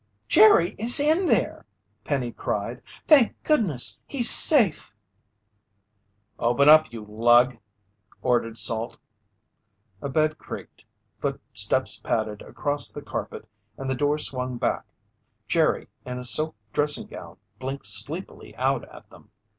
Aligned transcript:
"Jerry 0.27 0.71
is 0.79 0.99
in 0.99 1.27
there!" 1.27 1.63
Penny 2.05 2.31
cried. 2.31 2.81
"Thank 3.05 3.35
goodness, 3.43 3.99
he's 4.07 4.31
safe!" 4.31 4.95
"Open 6.39 6.67
up, 6.67 6.91
you 6.91 7.05
lug!" 7.07 7.59
ordered 8.23 8.57
Salt. 8.57 8.97
A 10.01 10.09
bed 10.09 10.39
creaked, 10.39 10.85
footsteps 11.19 11.97
padded 12.03 12.41
across 12.41 12.91
the 12.91 13.03
carpet 13.03 13.47
and 13.77 13.87
the 13.87 13.93
door 13.93 14.17
swung 14.17 14.57
back. 14.57 14.85
Jerry, 15.47 15.87
in 16.03 16.23
silk 16.23 16.55
dressing 16.73 17.05
gown, 17.05 17.37
blinked 17.59 17.85
sleepily 17.85 18.55
out 18.55 18.83
at 18.91 19.07
them. 19.11 19.29